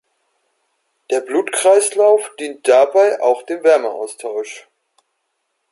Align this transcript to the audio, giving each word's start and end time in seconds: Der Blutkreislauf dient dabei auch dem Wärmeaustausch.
Der 1.11 1.21
Blutkreislauf 1.21 2.31
dient 2.39 2.67
dabei 2.67 3.21
auch 3.21 3.43
dem 3.43 3.63
Wärmeaustausch. 3.63 4.67